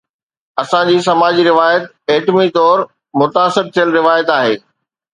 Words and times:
اسان 0.63 0.89
جي 0.91 0.95
سماجي 1.07 1.45
روايت 1.49 1.85
ايٽمي 2.15 2.49
طور 2.57 2.85
متاثر 3.23 3.73
ٿيل 3.79 3.97
روايت 4.01 4.37
آهي. 4.41 4.61